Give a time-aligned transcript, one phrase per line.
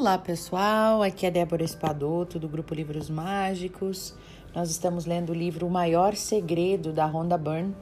[0.00, 4.14] Olá pessoal, aqui é Débora Espadoto do Grupo Livros Mágicos.
[4.54, 7.76] Nós estamos lendo o livro O Maior Segredo da Rhonda Byrne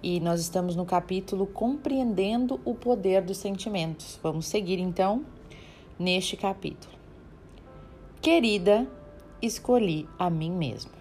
[0.00, 4.16] e nós estamos no capítulo Compreendendo o Poder dos Sentimentos.
[4.22, 5.24] Vamos seguir então
[5.98, 6.94] neste capítulo.
[8.22, 8.86] Querida,
[9.42, 10.92] escolhi a mim mesmo.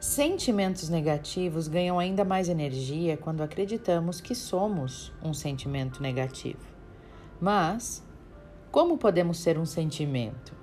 [0.00, 6.64] Sentimentos negativos ganham ainda mais energia quando acreditamos que somos um sentimento negativo.
[7.38, 8.02] Mas
[8.72, 10.54] como podemos ser um sentimento?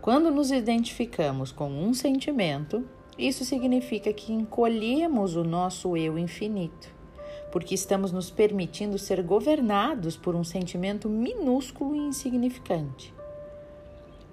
[0.00, 6.88] Quando nos identificamos com um sentimento, isso significa que encolhemos o nosso eu infinito,
[7.50, 13.12] porque estamos nos permitindo ser governados por um sentimento minúsculo e insignificante.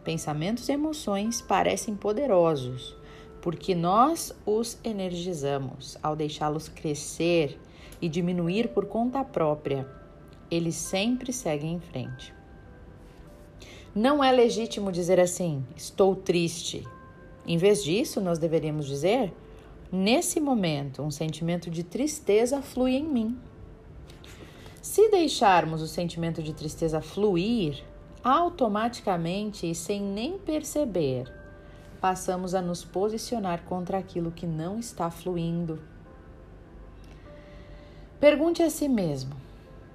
[0.03, 2.95] Pensamentos e emoções parecem poderosos,
[3.41, 7.59] porque nós os energizamos ao deixá-los crescer
[7.99, 9.89] e diminuir por conta própria.
[10.51, 12.34] Eles sempre seguem em frente.
[13.95, 16.85] Não é legítimo dizer assim: estou triste.
[17.47, 19.33] Em vez disso, nós deveríamos dizer:
[19.89, 23.37] nesse momento, um sentimento de tristeza flui em mim.
[24.81, 27.81] Se deixarmos o sentimento de tristeza fluir,
[28.21, 31.31] automaticamente e sem nem perceber,
[32.01, 35.79] passamos a nos posicionar contra aquilo que não está fluindo.
[38.19, 39.37] Pergunte a si mesmo: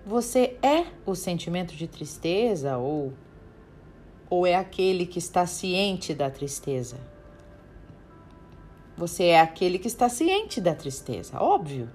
[0.06, 3.12] você é o sentimento de tristeza ou
[4.30, 6.96] ou é aquele que está ciente da tristeza?
[8.96, 11.90] Você é aquele que está ciente da tristeza, óbvio.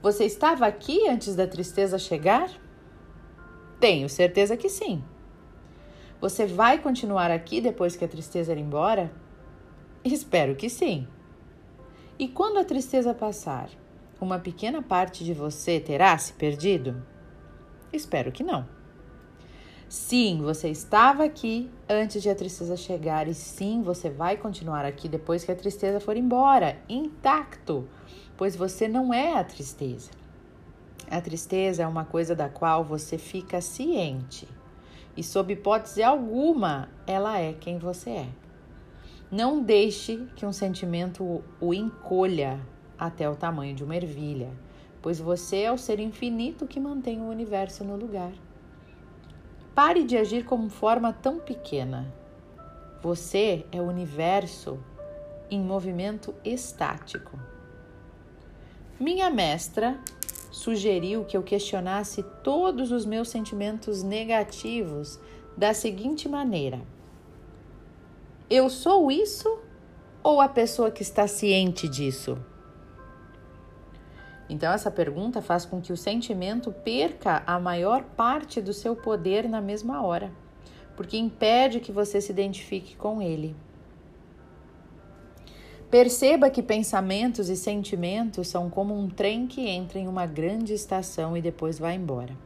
[0.00, 2.48] Você estava aqui antes da tristeza chegar?
[3.80, 5.02] Tenho certeza que sim.
[6.20, 9.10] Você vai continuar aqui depois que a tristeza ir embora?
[10.04, 11.06] Espero que sim.
[12.18, 13.68] E quando a tristeza passar,
[14.20, 17.02] uma pequena parte de você terá se perdido?
[17.92, 18.77] Espero que não.
[19.88, 25.08] Sim, você estava aqui antes de a tristeza chegar e sim, você vai continuar aqui
[25.08, 27.88] depois que a tristeza for embora, intacto,
[28.36, 30.10] pois você não é a tristeza.
[31.10, 34.46] A tristeza é uma coisa da qual você fica ciente
[35.16, 38.28] e, sob hipótese alguma, ela é quem você é.
[39.30, 42.60] Não deixe que um sentimento o encolha
[42.98, 44.50] até o tamanho de uma ervilha,
[45.00, 48.32] pois você é o ser infinito que mantém o universo no lugar.
[49.78, 52.12] Pare de agir como forma tão pequena.
[53.00, 54.76] Você é o universo
[55.48, 57.38] em movimento estático.
[58.98, 59.96] Minha mestra
[60.50, 65.16] sugeriu que eu questionasse todos os meus sentimentos negativos
[65.56, 66.80] da seguinte maneira:
[68.50, 69.60] Eu sou isso
[70.24, 72.36] ou a pessoa que está ciente disso?
[74.48, 79.48] Então, essa pergunta faz com que o sentimento perca a maior parte do seu poder
[79.48, 80.32] na mesma hora,
[80.96, 83.54] porque impede que você se identifique com ele.
[85.90, 91.36] Perceba que pensamentos e sentimentos são como um trem que entra em uma grande estação
[91.36, 92.36] e depois vai embora.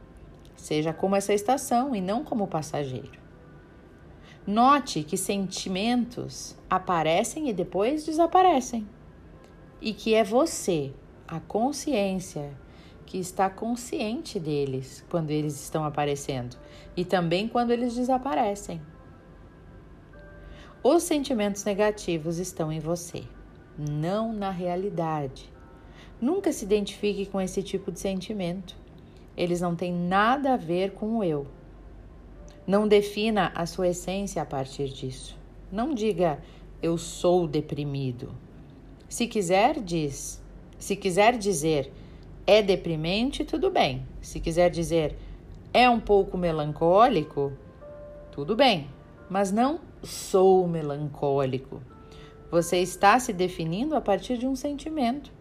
[0.55, 3.21] Seja como essa estação e não como passageiro.
[4.45, 8.87] Note que sentimentos aparecem e depois desaparecem,
[9.81, 10.93] e que é você
[11.33, 12.51] a consciência
[13.07, 16.55] que está consciente deles quando eles estão aparecendo
[16.95, 18.79] e também quando eles desaparecem.
[20.83, 23.23] Os sentimentos negativos estão em você,
[23.75, 25.51] não na realidade.
[26.21, 28.75] Nunca se identifique com esse tipo de sentimento.
[29.35, 31.47] Eles não têm nada a ver com o eu.
[32.67, 35.35] Não defina a sua essência a partir disso.
[35.71, 36.37] Não diga
[36.79, 38.31] eu sou deprimido.
[39.09, 40.42] Se quiser, diz
[40.83, 41.89] se quiser dizer
[42.45, 44.05] é deprimente, tudo bem.
[44.21, 45.15] Se quiser dizer
[45.73, 47.53] é um pouco melancólico,
[48.33, 48.89] tudo bem.
[49.29, 51.81] Mas não sou melancólico.
[52.51, 55.31] Você está se definindo a partir de um sentimento.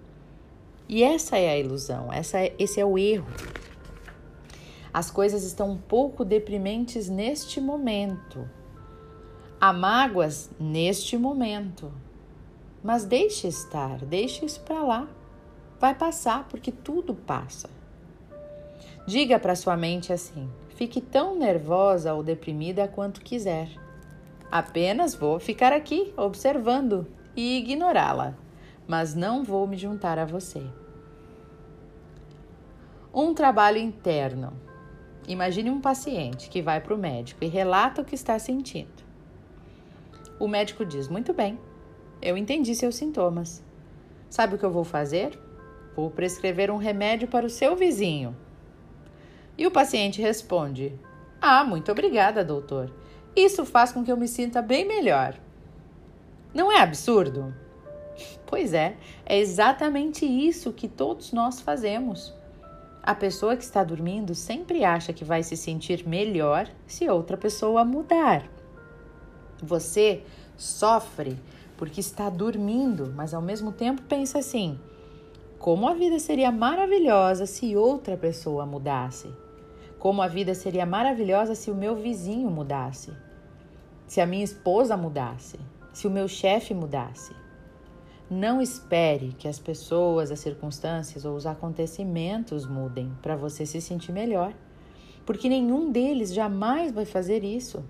[0.89, 3.27] E essa é a ilusão, essa é, esse é o erro.
[4.95, 8.49] As coisas estão um pouco deprimentes neste momento.
[9.61, 11.93] Há mágoas neste momento.
[12.81, 15.09] Mas deixe estar, deixe isso para lá.
[15.83, 17.69] Vai passar, porque tudo passa.
[19.05, 23.69] Diga para sua mente assim: fique tão nervosa ou deprimida quanto quiser.
[24.49, 28.37] Apenas vou ficar aqui observando e ignorá-la,
[28.87, 30.63] mas não vou me juntar a você.
[33.13, 34.53] Um trabalho interno.
[35.27, 39.03] Imagine um paciente que vai para o médico e relata o que está sentindo.
[40.39, 41.59] O médico diz: Muito bem,
[42.23, 43.65] eu entendi seus sintomas.
[44.31, 45.37] Sabe o que eu vou fazer?
[45.95, 48.37] Vou prescrever um remédio para o seu vizinho.
[49.57, 50.99] E o paciente responde:
[51.41, 52.93] Ah, muito obrigada, doutor.
[53.35, 55.39] Isso faz com que eu me sinta bem melhor.
[56.55, 57.55] Não é absurdo?
[58.47, 62.35] Pois é, é exatamente isso que todos nós fazemos.
[63.03, 67.85] A pessoa que está dormindo sempre acha que vai se sentir melhor se outra pessoa
[67.85, 68.49] mudar.
[69.63, 70.23] Você
[70.57, 71.37] sofre
[71.77, 74.79] porque está dormindo, mas ao mesmo tempo pensa assim:
[75.63, 79.33] como a vida seria maravilhosa se outra pessoa mudasse?
[79.97, 83.13] Como a vida seria maravilhosa se o meu vizinho mudasse?
[84.09, 85.61] Se a minha esposa mudasse?
[85.93, 87.33] Se o meu chefe mudasse?
[88.29, 94.11] Não espere que as pessoas, as circunstâncias ou os acontecimentos mudem para você se sentir
[94.11, 94.53] melhor,
[95.25, 97.85] porque nenhum deles jamais vai fazer isso.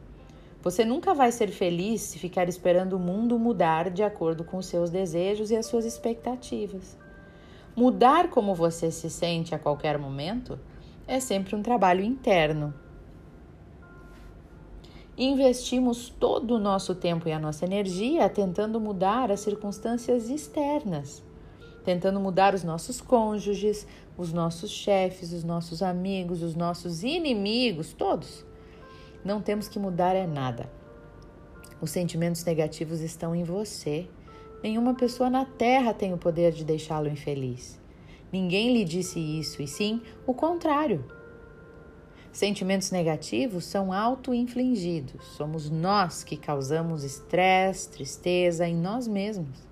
[0.61, 4.67] Você nunca vai ser feliz se ficar esperando o mundo mudar de acordo com os
[4.67, 7.01] seus desejos e as suas expectativas.
[7.75, 10.59] Mudar como você se sente a qualquer momento
[11.07, 12.75] é sempre um trabalho interno
[15.17, 21.23] investimos todo o nosso tempo e a nossa energia tentando mudar as circunstâncias externas,
[21.85, 23.87] tentando mudar os nossos cônjuges,
[24.17, 28.45] os nossos chefes, os nossos amigos, os nossos inimigos, todos.
[29.25, 30.71] Não temos que mudar é nada.
[31.81, 34.09] Os sentimentos negativos estão em você.
[34.63, 37.81] Nenhuma pessoa na Terra tem o poder de deixá-lo infeliz.
[38.33, 41.05] Ninguém lhe disse isso, e sim o contrário.
[42.33, 45.27] Sentimentos negativos são auto-infligidos.
[45.37, 49.69] Somos nós que causamos estresse, tristeza em nós mesmos.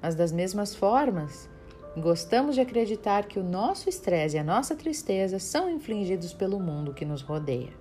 [0.00, 1.50] Mas, das mesmas formas,
[1.96, 6.94] gostamos de acreditar que o nosso estresse e a nossa tristeza são infligidos pelo mundo
[6.94, 7.72] que nos rodeia.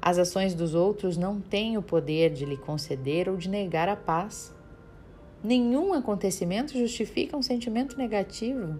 [0.00, 3.96] As ações dos outros não têm o poder de lhe conceder ou de negar a
[3.96, 4.54] paz.
[5.42, 8.78] Nenhum acontecimento justifica um sentimento negativo.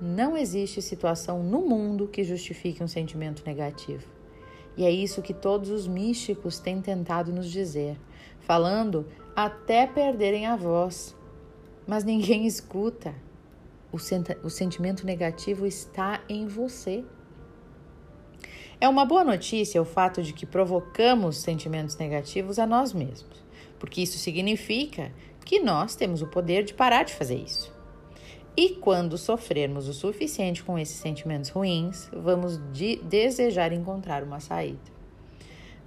[0.00, 4.06] Não existe situação no mundo que justifique um sentimento negativo.
[4.76, 7.98] E é isso que todos os místicos têm tentado nos dizer,
[8.40, 11.16] falando até perderem a voz.
[11.86, 13.14] Mas ninguém escuta.
[13.92, 13.96] O,
[14.46, 17.04] o sentimento negativo está em você.
[18.80, 23.44] É uma boa notícia o fato de que provocamos sentimentos negativos a nós mesmos,
[23.80, 25.10] porque isso significa
[25.44, 27.72] que nós temos o poder de parar de fazer isso.
[28.56, 35.00] E quando sofrermos o suficiente com esses sentimentos ruins, vamos de desejar encontrar uma saída.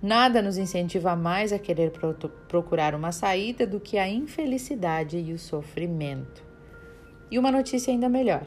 [0.01, 2.13] Nada nos incentiva mais a querer pro
[2.47, 6.43] procurar uma saída do que a infelicidade e o sofrimento.
[7.29, 8.45] E uma notícia ainda melhor: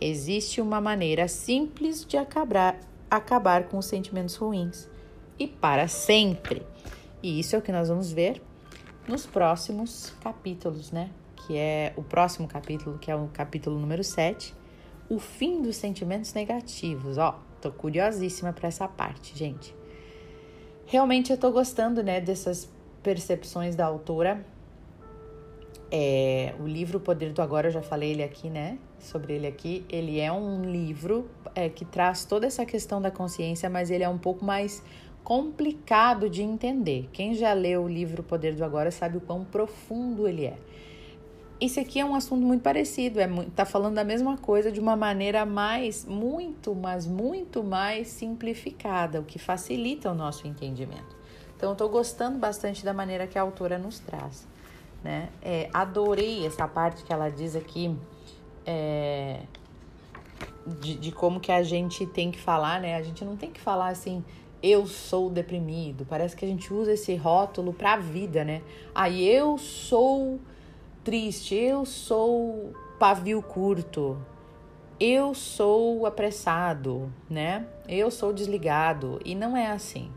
[0.00, 2.78] existe uma maneira simples de acabar,
[3.10, 4.88] acabar com os sentimentos ruins
[5.38, 6.62] e para sempre.
[7.22, 8.40] E isso é o que nós vamos ver
[9.06, 11.10] nos próximos capítulos, né?
[11.46, 14.54] que é o próximo capítulo, que é o capítulo número 7,
[15.08, 17.18] o fim dos sentimentos negativos.
[17.18, 19.74] Ó, tô curiosíssima para essa parte, gente.
[20.86, 22.70] Realmente eu tô gostando, né, dessas
[23.02, 24.44] percepções da autora.
[25.90, 28.78] É, o livro Poder do Agora, eu já falei ele aqui, né?
[28.98, 29.84] Sobre ele aqui.
[29.88, 34.08] Ele é um livro é, que traz toda essa questão da consciência, mas ele é
[34.08, 34.82] um pouco mais
[35.24, 37.08] complicado de entender.
[37.12, 40.58] Quem já leu o livro Poder do Agora sabe o quão profundo ele é.
[41.60, 44.94] Esse aqui é um assunto muito parecido, é tá falando da mesma coisa de uma
[44.96, 51.16] maneira mais, muito, mas muito mais simplificada, o que facilita o nosso entendimento.
[51.56, 54.46] Então, tô gostando bastante da maneira que a autora nos traz,
[55.02, 55.30] né?
[55.40, 57.96] É, adorei essa parte que ela diz aqui,
[58.66, 59.40] é,
[60.66, 62.96] de, de como que a gente tem que falar, né?
[62.96, 64.22] A gente não tem que falar assim,
[64.64, 66.06] eu sou deprimido.
[66.08, 68.62] Parece que a gente usa esse rótulo pra vida, né?
[68.94, 70.40] Aí eu sou
[71.04, 74.16] triste, eu sou pavio curto,
[74.98, 77.66] eu sou apressado, né?
[77.86, 79.20] Eu sou desligado.
[79.22, 80.10] E não é assim.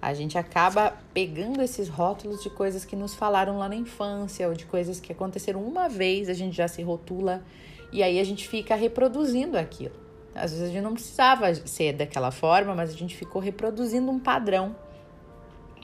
[0.00, 4.54] A gente acaba pegando esses rótulos de coisas que nos falaram lá na infância, ou
[4.54, 7.44] de coisas que aconteceram uma vez, a gente já se rotula
[7.92, 10.09] e aí a gente fica reproduzindo aquilo.
[10.34, 14.18] Às vezes a gente não precisava ser daquela forma, mas a gente ficou reproduzindo um
[14.18, 14.74] padrão,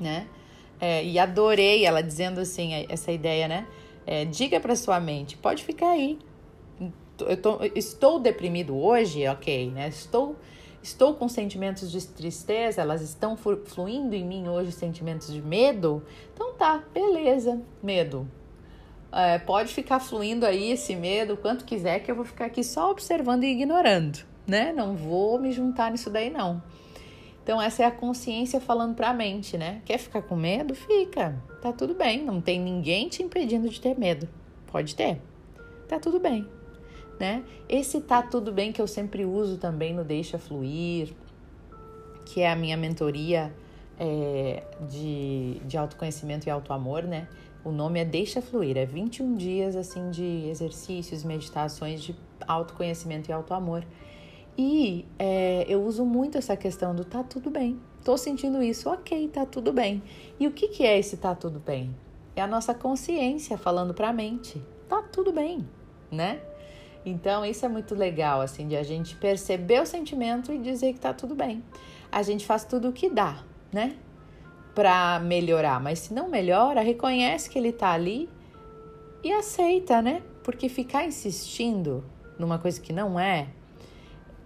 [0.00, 0.28] né?
[0.80, 3.66] É, e adorei ela dizendo assim, essa ideia, né?
[4.06, 6.18] É, diga para sua mente, pode ficar aí.
[7.20, 9.88] Eu tô, estou deprimido hoje, ok, né?
[9.88, 10.36] Estou,
[10.82, 16.02] estou com sentimentos de tristeza, elas estão fluindo em mim hoje sentimentos de medo.
[16.34, 18.28] Então tá, beleza, medo.
[19.10, 22.90] É, pode ficar fluindo aí esse medo quanto quiser, que eu vou ficar aqui só
[22.90, 24.72] observando e ignorando, né?
[24.72, 26.62] Não vou me juntar nisso daí, não.
[27.42, 29.80] Então, essa é a consciência falando para a mente, né?
[29.84, 30.74] Quer ficar com medo?
[30.74, 31.40] Fica.
[31.62, 32.24] Tá tudo bem.
[32.24, 34.28] Não tem ninguém te impedindo de ter medo.
[34.66, 35.20] Pode ter.
[35.86, 36.46] Tá tudo bem.
[37.20, 37.44] Né?
[37.68, 41.14] Esse tá tudo bem que eu sempre uso também no deixa fluir.
[42.26, 43.54] que é a minha mentoria
[43.98, 47.28] é, de, de autoconhecimento e autoamor, né?
[47.64, 52.14] O nome é Deixa Fluir, é 21 dias assim de exercícios, meditações de
[52.46, 53.82] autoconhecimento e autoamor.
[54.56, 57.78] E é, eu uso muito essa questão do tá tudo bem.
[58.04, 60.02] Tô sentindo isso, ok, tá tudo bem.
[60.38, 61.94] E o que, que é esse tá tudo bem?
[62.34, 65.66] É a nossa consciência falando para mente, tá tudo bem,
[66.10, 66.40] né?
[67.04, 71.00] Então isso é muito legal, assim, de a gente perceber o sentimento e dizer que
[71.00, 71.62] tá tudo bem.
[72.10, 73.96] A gente faz tudo o que dá, né?
[74.76, 78.28] para melhorar, mas se não melhora, reconhece que ele está ali
[79.24, 80.22] e aceita, né?
[80.44, 82.04] Porque ficar insistindo
[82.38, 83.48] numa coisa que não é,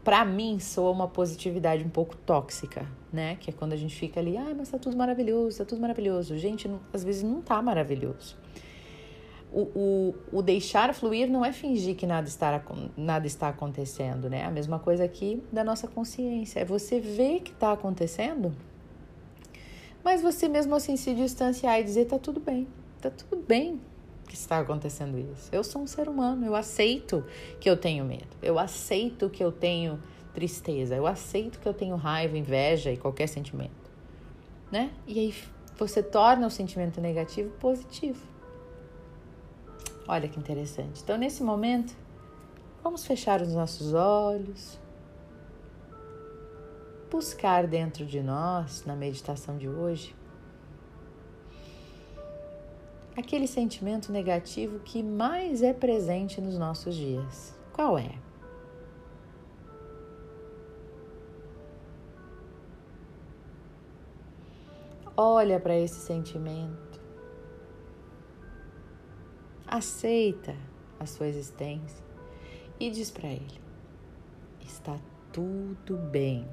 [0.04, 3.36] para mim soa uma positividade um pouco tóxica, né?
[3.36, 6.36] Que é quando a gente fica ali, ah, mas tá tudo maravilhoso, tá tudo maravilhoso.
[6.36, 8.36] Gente, não, às vezes não tá maravilhoso.
[9.52, 12.62] O, o, o, deixar fluir não é fingir que nada está,
[12.96, 14.44] nada está acontecendo, né?
[14.44, 16.60] A mesma coisa aqui da nossa consciência.
[16.60, 18.54] É você ver que está acontecendo
[20.02, 22.66] mas você mesmo assim se distanciar e dizer: tá tudo bem,
[23.00, 23.80] tá tudo bem
[24.30, 25.48] que está acontecendo isso.
[25.50, 27.24] Eu sou um ser humano, eu aceito
[27.58, 30.00] que eu tenho medo, eu aceito que eu tenho
[30.32, 33.90] tristeza, eu aceito que eu tenho raiva, inveja e qualquer sentimento,
[34.70, 34.92] né?
[35.04, 35.34] E aí
[35.76, 38.24] você torna o sentimento negativo positivo.
[40.06, 41.02] Olha que interessante.
[41.02, 41.92] Então, nesse momento,
[42.84, 44.78] vamos fechar os nossos olhos
[47.10, 50.14] buscar dentro de nós, na meditação de hoje,
[53.20, 57.58] aquele sentimento negativo que mais é presente nos nossos dias.
[57.72, 58.12] Qual é?
[65.16, 67.00] Olha para esse sentimento.
[69.66, 70.56] Aceita
[70.98, 72.04] a sua existência
[72.80, 73.60] e diz para ele:
[74.60, 74.98] está
[75.32, 76.48] tudo bem.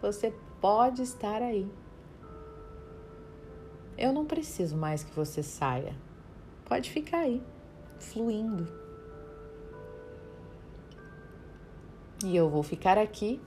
[0.00, 1.70] Você pode estar aí.
[3.96, 5.94] Eu não preciso mais que você saia.
[6.64, 7.42] Pode ficar aí,
[7.98, 8.66] fluindo.
[12.24, 13.40] E eu vou ficar aqui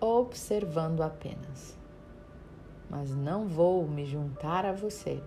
[0.00, 1.76] observando apenas.
[2.88, 5.22] Mas não vou me juntar a você.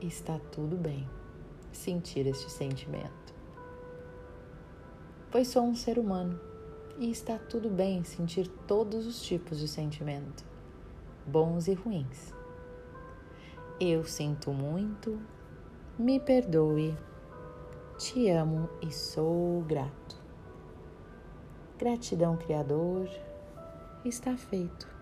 [0.00, 1.08] Está tudo bem
[1.72, 3.20] sentir este sentimento
[5.30, 6.38] pois sou um ser humano
[7.00, 10.44] e está tudo bem sentir todos os tipos de sentimento,
[11.26, 12.34] bons e ruins.
[13.80, 15.18] Eu sinto muito,
[15.98, 16.94] me perdoe,
[17.96, 20.20] te amo e sou grato.
[21.78, 23.08] Gratidão, Criador,
[24.04, 24.99] está feito.